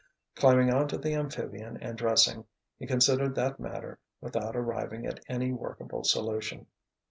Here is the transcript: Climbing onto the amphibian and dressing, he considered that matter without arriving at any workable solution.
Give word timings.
Climbing 0.33 0.73
onto 0.73 0.97
the 0.97 1.13
amphibian 1.13 1.77
and 1.77 1.95
dressing, 1.95 2.45
he 2.79 2.87
considered 2.87 3.35
that 3.35 3.59
matter 3.59 3.99
without 4.19 4.55
arriving 4.55 5.05
at 5.05 5.19
any 5.29 5.51
workable 5.51 6.03
solution. 6.03 6.65